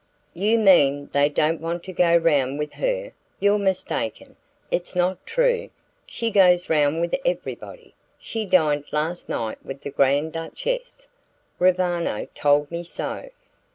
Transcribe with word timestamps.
"You 0.33 0.57
mean 0.57 1.11
they 1.13 1.29
don't 1.29 1.61
want 1.61 1.83
to 1.83 1.93
go 1.93 2.15
round 2.17 2.57
with 2.57 2.73
her? 2.73 3.11
You're 3.39 3.59
mistaken: 3.59 4.35
it's 4.71 4.95
not 4.95 5.23
true. 5.27 5.69
She 6.07 6.31
goes 6.31 6.71
round 6.71 7.01
with 7.01 7.13
everybody. 7.23 7.93
She 8.17 8.43
dined 8.45 8.85
last 8.91 9.29
night 9.29 9.63
with 9.63 9.81
the 9.81 9.91
Grand 9.91 10.33
Duchess; 10.33 11.07
Roviano 11.59 12.27
told 12.33 12.71
me 12.71 12.81
so." 12.83 13.29